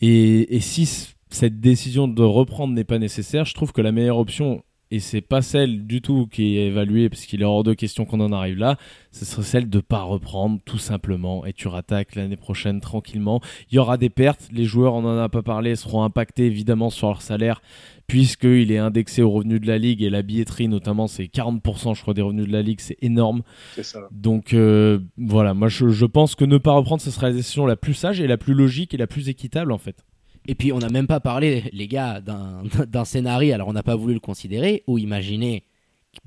[0.02, 4.62] Et, si cette décision de reprendre n'est pas nécessaire, je trouve que la meilleure option,
[4.92, 8.04] et c'est pas celle du tout qui est évaluée, parce qu'il est hors de question
[8.04, 8.76] qu'on en arrive là,
[9.10, 13.40] ce serait celle de pas reprendre tout simplement, et tu rattaques l'année prochaine tranquillement.
[13.70, 16.90] Il y aura des pertes, les joueurs, on en a pas parlé, seront impactés évidemment
[16.90, 17.62] sur leur salaire,
[18.06, 22.02] puisqu'il est indexé aux revenus de la ligue et la billetterie notamment c'est 40% je
[22.02, 22.80] crois des revenus de la ligue.
[22.80, 23.40] C'est énorme.
[23.80, 24.00] Ça.
[24.10, 25.54] Donc euh, voilà.
[25.54, 28.26] Moi je, pense que ne pas reprendre ce sera la décision la plus sage et
[28.26, 30.04] la plus logique et la plus équitable en fait
[30.46, 32.20] et puis on n'a même pas parlé les gars
[32.86, 35.64] d'un scénario alors on n'a pas voulu le considérer ou imaginez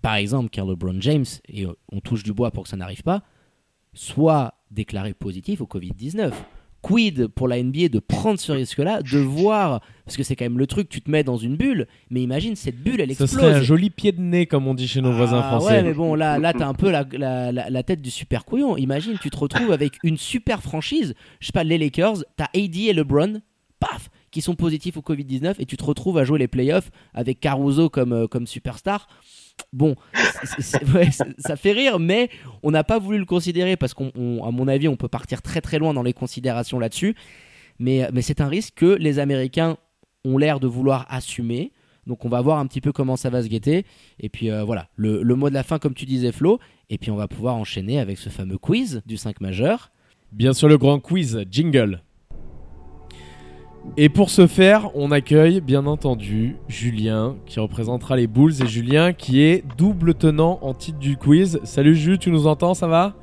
[0.02, 3.24] par exemple qu'un LeBron James et on touche du bois pour que ça n'arrive pas
[3.94, 6.32] soit déclaré positif au Covid-19
[6.86, 10.60] quid pour la NBA de prendre ce risque-là, de voir, parce que c'est quand même
[10.60, 13.32] le truc, tu te mets dans une bulle, mais imagine cette bulle, elle explose.
[13.32, 15.78] Ce serait un joli pied de nez, comme on dit chez nos ah, voisins français.
[15.78, 17.04] Ouais, mais bon, là, là t'as un peu la,
[17.52, 18.78] la, tête du super couillon.
[18.78, 22.76] Imagine, tu te retrouves avec une super franchise, je sais pas, les Lakers, t'as AD
[22.76, 23.42] et LeBron,
[24.32, 27.90] qui sont positifs au Covid-19, et tu te retrouves à jouer les playoffs avec Caruso
[27.90, 29.08] comme, euh, comme superstar.
[29.72, 29.96] Bon,
[31.40, 32.30] ça fait rire, mais
[32.62, 35.80] on n'a pas voulu le considérer parce qu'à mon avis, on peut partir très très
[35.80, 37.16] loin dans les considérations là-dessus.
[37.80, 39.78] Mais, mais c'est un risque que les Américains
[40.26, 41.72] ont l'air de vouloir assumer.
[42.08, 43.86] Donc on va voir un petit peu comment ça va se guetter.
[44.20, 46.60] Et puis euh, voilà, le, le, mot de la fin, comme tu disais Flo.
[46.90, 49.92] Et puis on va pouvoir enchaîner avec ce fameux quiz du 5 majeur.
[50.32, 52.02] Bien sûr, le grand quiz, jingle.
[53.98, 59.14] Et pour ce faire, on accueille bien entendu Julien qui représentera les Bulls et Julien
[59.14, 61.62] qui est double tenant en titre du quiz.
[61.64, 63.14] Salut Jules, tu nous entends, ça va?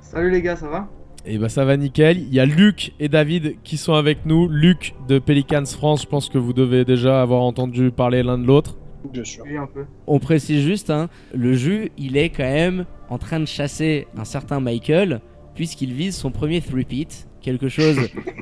[0.00, 0.88] Salut les gars, ça va?
[1.26, 2.18] Et bah ça va nickel.
[2.18, 4.48] Il y a Luc et David qui sont avec nous.
[4.48, 8.46] Luc de Pelicans France, je pense que vous devez déjà avoir entendu parler l'un de
[8.46, 8.76] l'autre.
[9.12, 9.44] Bien sûr.
[9.46, 9.84] Oui, un peu.
[10.06, 14.24] On précise juste, hein, le jus, il est quand même en train de chasser un
[14.24, 15.20] certain Michael,
[15.54, 17.96] puisqu'il vise son premier three-peat, quelque chose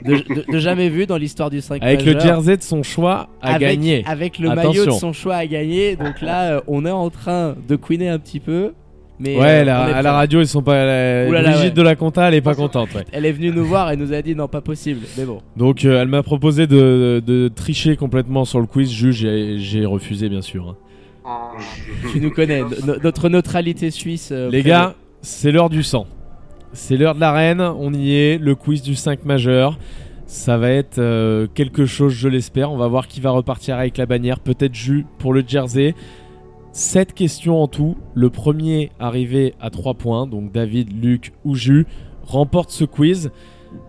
[0.04, 3.28] de, de- de jamais vu dans l'histoire du 5 Avec le jersey de son choix
[3.40, 4.02] à avec, gagner.
[4.06, 4.70] Avec le Attention.
[4.70, 5.96] maillot de son choix à gagner.
[5.96, 8.72] Donc là, euh, on est en train de queener un petit peu.
[9.18, 10.84] Mais Ouais, euh, la- à la radio, ils sont pas.
[10.84, 11.70] la- Brigitte ouais.
[11.70, 12.92] de la compta, elle est pas contente.
[12.94, 13.04] ouais.
[13.12, 15.00] Elle est venue nous voir et nous a dit non, pas possible.
[15.18, 15.40] Mais bon.
[15.56, 18.90] Donc, euh, elle m'a proposé de, de tricher complètement sur le quiz.
[18.90, 19.26] Juge,
[19.58, 20.76] j'ai refusé, bien sûr.
[21.24, 21.50] hein.
[22.10, 24.32] Tu nous connais, no- notre neutralité suisse.
[24.32, 26.06] Les gars, c'est l'heure du sang.
[26.74, 29.78] C'est l'heure de l'arène, on y est, le quiz du 5 majeur.
[30.24, 32.72] Ça va être euh, quelque chose, je l'espère.
[32.72, 34.40] On va voir qui va repartir avec la bannière.
[34.40, 35.94] Peut-être Jus pour le jersey.
[36.72, 37.98] 7 questions en tout.
[38.14, 41.86] Le premier arrivé à 3 points, donc David, Luc ou Jus,
[42.22, 43.30] remporte ce quiz.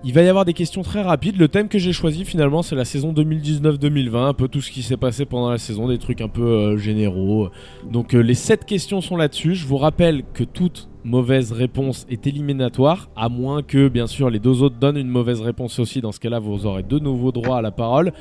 [0.04, 1.38] Il va y avoir des questions très rapides.
[1.38, 4.84] Le thème que j'ai choisi finalement, c'est la saison 2019-2020, un peu tout ce qui
[4.84, 7.50] s'est passé pendant la saison, des trucs un peu euh, généraux.
[7.90, 9.56] Donc euh, les 7 questions sont là-dessus.
[9.56, 14.40] Je vous rappelle que toute mauvaise réponse est éliminatoire, à moins que bien sûr les
[14.40, 16.02] deux autres donnent une mauvaise réponse aussi.
[16.02, 18.14] Dans ce cas-là, vous aurez de nouveau droit à la parole.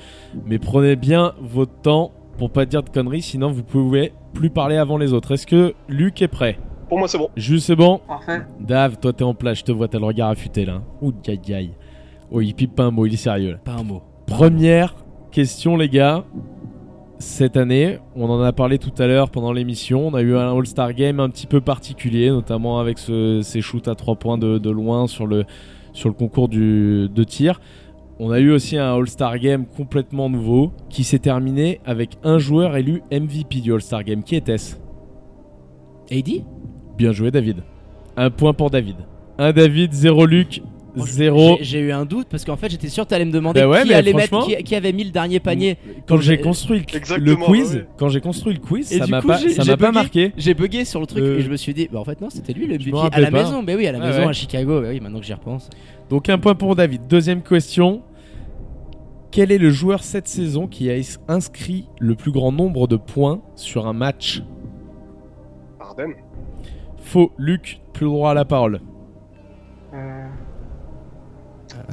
[0.46, 4.76] Mais prenez bien votre temps pour pas dire de conneries, sinon vous pouvez plus parler
[4.76, 5.32] avant les autres.
[5.32, 6.58] Est-ce que Luc est prêt?
[6.88, 7.30] Pour moi, c'est bon.
[7.36, 8.00] Juste c'est bon?
[8.06, 8.42] Parfait.
[8.60, 10.82] Dave, toi t'es en place, je te vois, t'as le regard affûté là.
[11.00, 11.70] Ouh, aïe aïe.
[12.30, 13.58] Oh, il pipe pas un mot, il est sérieux là.
[13.58, 14.02] Pas un mot.
[14.26, 14.94] Première
[15.30, 16.24] question, les gars.
[17.24, 20.08] Cette année, on en a parlé tout à l'heure pendant l'émission.
[20.08, 23.86] On a eu un All-Star Game un petit peu particulier, notamment avec ce- ces shoots
[23.86, 25.44] à 3 points de, de loin sur le,
[25.92, 27.60] sur le concours du, de tir.
[28.18, 32.76] On a eu aussi un All-Star Game complètement nouveau qui s'est terminé avec un joueur
[32.76, 34.24] élu MVP du All-Star Game.
[34.24, 34.74] Qui était-ce
[36.10, 36.44] AD
[36.98, 37.62] Bien joué, David.
[38.16, 38.96] Un point pour David.
[39.38, 40.60] Un David, zéro Luc,
[40.96, 41.56] zéro.
[41.60, 43.82] J'ai eu un doute parce qu'en fait j'étais sûr que t'allais me demander Bah ouais,
[43.82, 45.76] qui, mais allait mettre, franchement- qui, qui avait mis le dernier panier.
[46.06, 46.84] Quand j'ai construit
[47.18, 47.86] le- quiz, ouais.
[47.96, 50.32] quand j'ai construit le quiz, Et ça m'a pas, ça pas marqué.
[50.36, 51.38] J'ai bugué sur le truc Euh.
[51.38, 53.30] et je me suis dit, bah en fait non, c'était lui le MVP à la
[53.30, 53.42] pas.
[53.42, 53.62] maison.
[53.62, 54.28] Mais oui, à la maison ouais.
[54.28, 54.80] à Chicago.
[54.80, 55.68] Bah oui, maintenant que j'y repense.
[56.10, 57.06] Donc un point pour David.
[57.08, 58.02] Deuxième question.
[59.30, 60.94] Quel est le joueur cette saison qui a
[61.26, 64.42] inscrit le plus grand nombre de points sur un match?
[65.80, 66.12] Arden.
[66.98, 67.32] Faux.
[67.38, 68.80] Luc, plus droit à la parole.
[69.94, 70.21] Euh,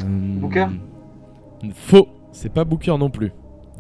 [0.06, 0.68] Booker
[1.74, 2.08] Faux.
[2.32, 3.32] C'est pas Booker non plus.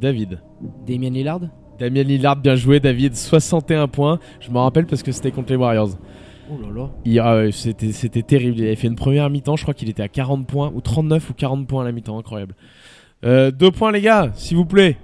[0.01, 0.39] David.
[0.85, 1.41] Damien Lillard
[1.79, 2.79] Damien Lillard, bien joué.
[2.79, 4.19] David, 61 points.
[4.39, 5.91] Je m'en rappelle parce que c'était contre les Warriors.
[6.51, 7.23] Oh là là.
[7.23, 8.57] Ah c'était terrible.
[8.57, 9.55] Il avait fait une première mi-temps.
[9.55, 12.17] Je crois qu'il était à 40 points ou 39 ou 40 points à la mi-temps.
[12.17, 12.55] Incroyable.
[13.23, 14.97] Euh, deux points, les gars, s'il vous plaît.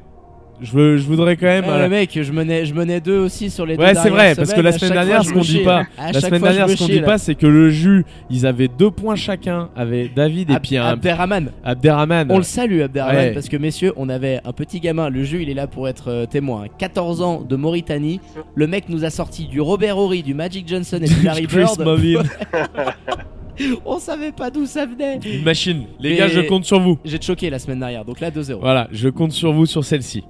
[0.61, 1.65] Je, veux, je voudrais quand même.
[1.67, 4.35] Eh, euh, mec, je menais, je menais deux aussi sur les deux Ouais, c'est vrai,
[4.35, 6.77] parce que la semaine dernière, fois, ce qu'on dit pas, la semaine fois, dernière, ce
[6.77, 7.05] qu'on dit là.
[7.05, 10.85] pas, c'est que le jus, ils avaient deux points chacun, avec David et puis un
[10.85, 11.51] Abderrahman.
[11.63, 12.27] Abderrahman.
[12.31, 13.33] On le salue, Abderrahman, Ouais.
[13.33, 15.09] parce que messieurs, on avait un petit gamin.
[15.09, 16.65] Le jeu, il est là pour être euh, témoin.
[16.77, 18.19] 14 ans de Mauritanie.
[18.55, 21.65] Le mec nous a sorti du Robert Horry, du Magic Johnson et du Larry Chris
[21.77, 22.27] Bird.
[23.85, 25.17] On savait pas d'où ça venait.
[25.25, 25.83] Une machine.
[25.99, 26.97] Les Mais- gars, je compte sur vous.
[27.05, 28.59] J'ai choqué la semaine dernière, donc là 2-0.
[28.59, 30.23] Voilà, je compte sur vous sur celle-ci.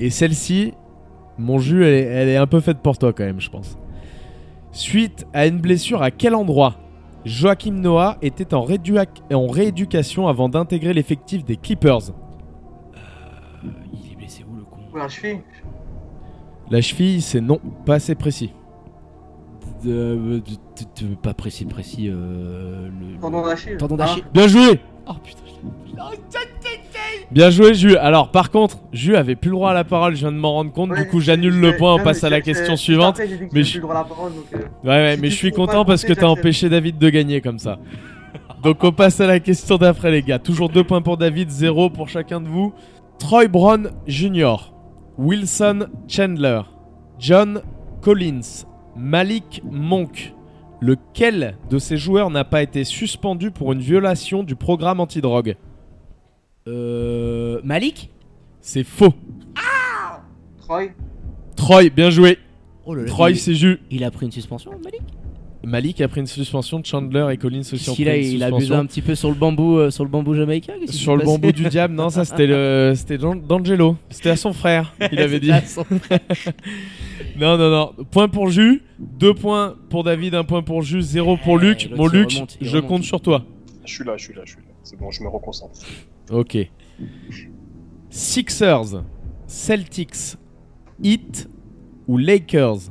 [0.00, 0.74] Et celle-ci,
[1.38, 3.78] mon jus, elle est, elle est un peu faite pour toi quand même, je pense.
[4.72, 6.74] Suite à une blessure, à quel endroit
[7.24, 12.10] Joachim Noah était en, rééducation avant d'intégrer l'effectif des Clippers?
[13.92, 14.80] Il est blessé où le con?
[14.96, 15.40] La cheville
[16.70, 18.52] La cheville, c'est non, pas assez précis.
[19.84, 22.08] De- de- de- de- Pas précis, précis.
[22.08, 23.76] euh, le- Tendon d'Achille.
[23.76, 24.24] Tendon d'Achille.
[24.32, 25.42] Bien joué Oh putain.
[25.46, 25.94] je-
[27.30, 27.96] Bien joué, Jus.
[27.96, 30.52] Alors, par contre, Jus avait plus le droit à la parole, je viens de m'en
[30.52, 30.90] rendre compte.
[30.90, 33.16] Ouais, du coup, j'annule le point, on non, passe à la question suivante.
[33.16, 35.30] que mais je- plus le droit à la parole, donc, euh, Ouais, ouais, Si mais
[35.30, 37.78] je suis content parce que t'as empêché David de gagner comme ça.
[38.62, 40.38] Donc, on passe à la question d'après, les gars.
[40.38, 42.72] Toujours deux points pour David, zéro pour chacun de vous.
[43.18, 44.72] Troy Brown Jr.,
[45.18, 46.60] Wilson Chandler,
[47.18, 47.60] John
[48.00, 48.64] Collins,
[48.96, 50.32] Malik Monk.
[50.80, 55.56] Lequel de ces joueurs n'a pas été suspendu pour une violation du programme antidrogue?
[56.66, 57.60] Euh.
[57.64, 58.10] Malik
[58.60, 59.12] C'est faux.
[60.58, 60.88] Troy.
[61.56, 62.38] Troy, bien joué.
[62.86, 63.78] Oh là là, Troy, il, c'est Jus.
[63.90, 65.00] il a pris une suspension, Malik
[65.62, 68.34] Malik a pris une suspension, Chandler et Collins aussi ont Parce qu'il a, pris une
[68.36, 68.82] il a abusé suspension.
[68.82, 71.18] un petit peu sur le bambou, euh, sur le bambou jamaïcain qu'est-ce qui Sur s'est
[71.18, 73.96] le passé bambou du diable, non, ça c'était le, c'était D'An- d'Angelo.
[74.10, 75.50] C'était à son frère, il avait dit.
[75.66, 75.86] Son-
[77.38, 77.92] Non, non, non.
[78.10, 81.88] Point pour Jus, deux points pour David, un point pour Jus, zéro pour Ouais, Luc.
[81.90, 82.88] l'autre, Mon il Luc, remonte, il je remonte.
[82.90, 83.42] compte sur toi.
[83.86, 84.68] Je suis là, je suis là, je suis là.
[84.82, 85.80] C'est bon, je me reconcentre.
[86.30, 86.56] Ok.
[88.10, 89.02] Sixers,
[89.46, 90.36] Celtics,
[91.02, 91.48] Heat
[92.06, 92.90] ou Lakers?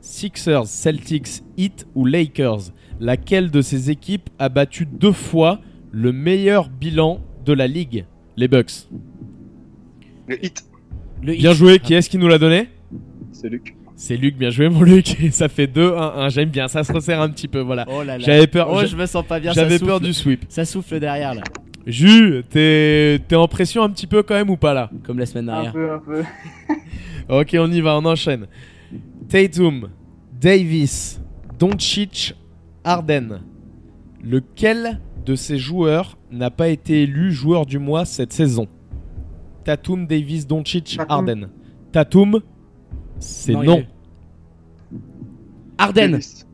[0.00, 2.72] Sixers, Celtics, Heat ou Lakers?
[3.00, 8.06] Laquelle de ces équipes a battu deux fois le meilleur bilan de la ligue?
[8.36, 8.88] Les Bucks.
[10.28, 10.64] Le hit,
[11.22, 11.56] Le Bien Heat.
[11.56, 12.68] joué, qui est-ce qui nous l'a donné?
[13.32, 13.74] C'est Luc.
[13.96, 15.16] C'est Luc, bien joué mon Luc.
[15.30, 17.86] Ça fait 2-1-1, j'aime bien, ça se resserre un petit peu, voilà.
[17.88, 18.24] Oh là là.
[18.24, 19.52] J'avais peur, Oh, je me sens pas bien.
[19.52, 20.44] j'avais peur du sweep.
[20.48, 21.42] Ça souffle derrière là,
[21.86, 24.90] Jus, t'es t'es en pression un petit peu quand même ou pas là?
[25.04, 25.72] Comme la semaine Un dernière.
[25.72, 26.22] peu, un peu.
[27.28, 28.46] Ok, on y va, on enchaîne.
[29.28, 29.88] Tatum,
[30.40, 31.20] Davis,
[31.58, 32.34] Doncic,
[32.84, 33.40] Harden.
[34.22, 38.68] Lequel de ces joueurs n'a pas été élu joueur du mois cette saison?
[39.64, 41.06] Tatum, Davis, Doncic, Tatum.
[41.10, 41.48] Harden.
[41.90, 42.40] Tatum,
[43.18, 43.84] c'est Non, non.
[45.78, 46.12] Arden.
[46.12, 46.45] Davis.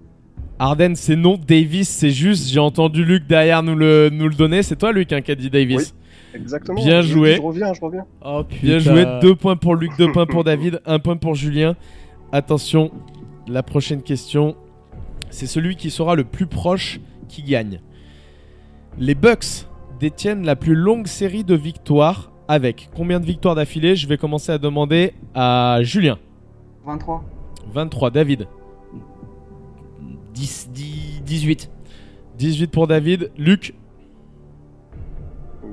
[0.63, 1.37] Harden, c'est non.
[1.45, 2.49] Davis, c'est juste.
[2.49, 4.63] J'ai entendu Luc derrière nous le, nous le donner.
[4.63, 5.93] C'est toi, Luc, hein, qui a dit Davis.
[6.33, 6.81] Exactement.
[6.81, 7.35] Bien Je- joué.
[7.35, 8.05] Je reviens, je reviens.
[8.25, 8.45] Oh.
[8.63, 9.05] Bien joué.
[9.21, 11.75] Deux points pour Luc, deux points pour David, un point pour Julien.
[12.31, 12.93] Attention,
[13.49, 14.55] la prochaine question,
[15.31, 17.81] c'est celui qui sera le plus proche qui gagne.
[18.99, 19.67] Les Bucks
[19.99, 23.97] détiennent la plus longue série de victoires avec combien de victoires d'affilée?
[23.97, 26.19] Je vais commencer à demander à Julien.
[26.87, 27.25] 23.
[27.75, 28.47] 23, David.
[30.33, 31.71] 10, 10, 18.
[32.39, 33.31] 18 pour David.
[33.37, 33.75] Luc.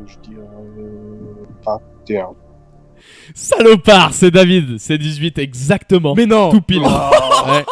[0.06, 0.44] Je dirais
[0.78, 1.46] euh,
[2.08, 2.30] 21.
[3.34, 4.78] Salopard, c'est David.
[4.80, 6.14] C'est 18 exactement.
[6.16, 6.52] Mais non.
[6.52, 6.84] Tout pile.
[7.48, 7.64] Ouais.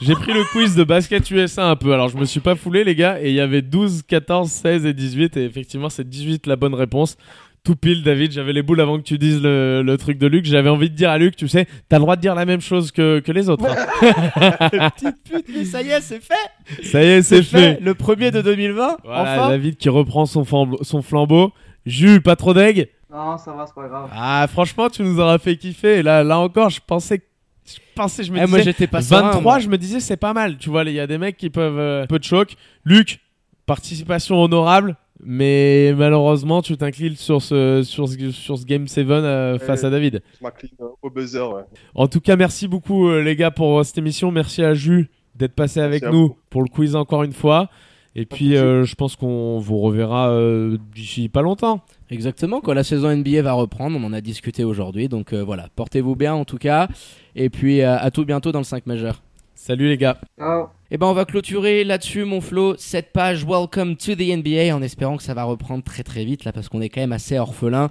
[0.00, 1.92] J'ai pris le quiz de basket USA un peu.
[1.94, 3.22] Alors, je me suis pas foulé, les gars.
[3.22, 5.36] Et il y avait 12, 14, 16 et 18.
[5.36, 7.16] Et effectivement, c'est 18 la bonne réponse.
[7.64, 8.32] Tout pile, David.
[8.32, 10.44] J'avais les boules avant que tu dises le, le truc de Luc.
[10.46, 12.60] J'avais envie de dire à Luc, tu sais, t'as le droit de dire la même
[12.60, 13.64] chose que, que les autres.
[13.66, 14.90] hein.
[14.96, 16.82] Petite pute, mais ça y est, c'est fait.
[16.82, 17.78] Ça y est, c'est fait.
[17.80, 18.96] Le premier de 2020.
[19.04, 19.48] Voilà, enfin.
[19.50, 21.52] David qui reprend son, flambeau- son flambeau.
[21.86, 22.88] Jus, pas trop d'aigle.
[23.12, 24.08] Non, ça va, c'est pas grave.
[24.12, 25.98] Ah, franchement, tu nous auras fait kiffer.
[25.98, 27.20] Et là, là encore, je pensais,
[27.64, 29.58] je pensais, je me Eh, moi disais, j'étais pas serein, 23, moi.
[29.60, 30.56] je me disais c'est pas mal.
[30.58, 32.56] Tu vois, il y a des mecs qui peuvent euh, un peu de choc.
[32.84, 33.20] Luc,
[33.66, 39.58] participation honorable, mais malheureusement, tu t'inclines sur ce, sur ce, sur ce Game 7 euh,
[39.58, 40.22] face à David.
[40.38, 41.40] Je m'incline euh, au buzzer.
[41.52, 41.62] Ouais.
[41.94, 44.30] En tout cas, merci beaucoup euh, les gars pour euh, cette émission.
[44.30, 46.36] Merci à Jus d'être passé avec nous vous.
[46.50, 47.68] pour le quiz encore une fois.
[48.14, 51.80] Et puis, euh, je pense qu'on vous reverra euh, d'ici pas longtemps.
[52.10, 55.08] Exactement, quand la saison NBA va reprendre, on en a discuté aujourd'hui.
[55.08, 56.88] Donc euh, voilà, portez-vous bien en tout cas.
[57.34, 59.22] Et puis euh, à tout bientôt dans le 5 majeur.
[59.54, 60.18] Salut les gars.
[60.38, 60.66] Ciao.
[60.94, 64.82] Et ben on va clôturer là-dessus mon Flo cette page Welcome to the NBA en
[64.82, 67.38] espérant que ça va reprendre très très vite là parce qu'on est quand même assez
[67.38, 67.88] orphelin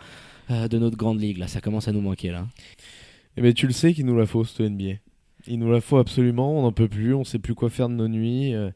[0.52, 2.46] euh, de notre grande ligue là, ça commence à nous manquer là.
[3.38, 4.98] Eh ben, tu le sais qu'il nous la faut, cette NBA.
[5.48, 7.96] Il nous la faut absolument, on n'en peut plus, on sait plus quoi faire de
[7.96, 8.54] nos nuits.
[8.54, 8.70] euh,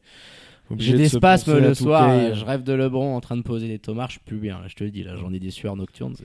[0.76, 3.42] J'ai de des se spasmes le soir, euh, je rêve de Lebron en train de
[3.42, 5.38] poser des tomards, je suis plus bien là, je te le dis là, j'en ai
[5.38, 6.16] des sueurs nocturnes,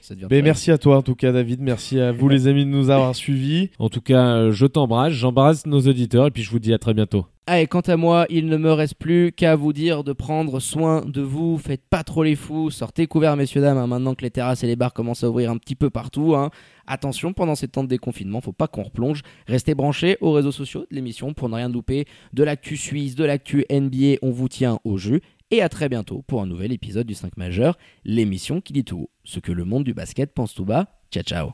[0.00, 0.44] ça devient Ben, terrible.
[0.46, 3.14] merci à toi en tout cas David, merci à vous les amis de nous avoir
[3.14, 3.68] suivis.
[3.78, 6.94] En tout cas, je t'embrasse, j'embrasse nos auditeurs et puis je vous dis à très
[6.94, 7.26] bientôt.
[7.52, 10.60] Ah, et quant à moi, il ne me reste plus qu'à vous dire de prendre
[10.60, 11.58] soin de vous.
[11.58, 12.70] Faites pas trop les fous.
[12.70, 15.50] Sortez couverts, messieurs, dames, hein, maintenant que les terrasses et les bars commencent à ouvrir
[15.50, 16.36] un petit peu partout.
[16.36, 16.50] hein.
[16.86, 19.22] Attention, pendant ces temps de déconfinement, faut pas qu'on replonge.
[19.48, 22.04] Restez branchés aux réseaux sociaux de l'émission pour ne rien louper.
[22.32, 25.20] De l'actu suisse, de l'actu NBA, on vous tient au jeu.
[25.50, 29.10] Et à très bientôt pour un nouvel épisode du 5 majeur, l'émission qui dit tout
[29.24, 30.86] ce que le monde du basket pense tout bas.
[31.10, 31.50] Ciao, ciao.